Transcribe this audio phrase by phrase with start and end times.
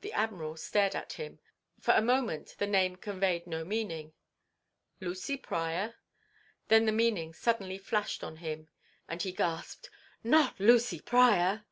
[0.00, 1.38] The Admiral stared at him.
[1.78, 4.14] For a moment the name conveyed no meaning.
[5.00, 5.96] "Lucy Pryor—?"
[6.68, 8.70] Then the meaning suddenly flashed on him,
[9.06, 9.90] and he gasped,
[10.24, 11.66] "Not Lucy Pryor!"